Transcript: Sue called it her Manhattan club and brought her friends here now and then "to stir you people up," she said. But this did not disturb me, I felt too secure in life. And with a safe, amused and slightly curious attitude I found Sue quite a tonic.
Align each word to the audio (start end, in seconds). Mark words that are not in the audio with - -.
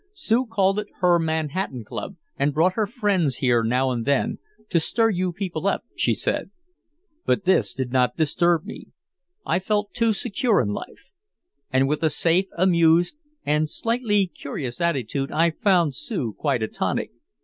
Sue 0.13 0.47
called 0.47 0.79
it 0.79 0.87
her 1.01 1.19
Manhattan 1.19 1.83
club 1.85 2.15
and 2.35 2.55
brought 2.55 2.73
her 2.73 2.87
friends 2.87 3.35
here 3.35 3.63
now 3.63 3.91
and 3.91 4.03
then 4.03 4.39
"to 4.69 4.79
stir 4.79 5.11
you 5.11 5.31
people 5.31 5.67
up," 5.67 5.83
she 5.95 6.15
said. 6.15 6.49
But 7.23 7.45
this 7.45 7.71
did 7.71 7.91
not 7.91 8.17
disturb 8.17 8.65
me, 8.65 8.87
I 9.45 9.59
felt 9.59 9.93
too 9.93 10.11
secure 10.11 10.59
in 10.59 10.69
life. 10.69 11.11
And 11.69 11.87
with 11.87 12.01
a 12.01 12.09
safe, 12.09 12.47
amused 12.57 13.15
and 13.45 13.69
slightly 13.69 14.25
curious 14.25 14.81
attitude 14.81 15.31
I 15.31 15.51
found 15.51 15.93
Sue 15.93 16.33
quite 16.33 16.63
a 16.63 16.67
tonic. 16.67 17.11